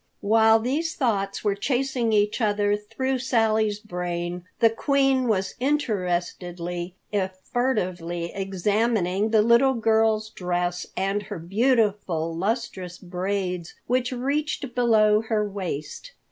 While 0.21 0.59
these 0.59 0.95
thoughts 0.95 1.43
were 1.43 1.53
chasing 1.53 2.11
each 2.11 2.41
other 2.41 2.75
through 2.75 3.19
Sally's 3.19 3.77
brain, 3.77 4.45
the 4.59 4.71
Queen 4.71 5.27
was 5.27 5.53
interestedly, 5.59 6.95
if 7.11 7.33
furtively 7.53 8.33
examining 8.33 9.29
the 9.29 9.43
little 9.43 9.75
girl's 9.75 10.31
dress 10.31 10.87
and 10.97 11.21
her 11.21 11.37
beautiful, 11.37 12.35
lustrous 12.35 12.97
braids 12.97 13.75
which 13.85 14.11
reached 14.11 14.73
below 14.73 15.21
her 15.21 15.47
waist. 15.47 16.13